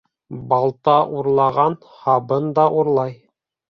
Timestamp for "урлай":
2.81-3.15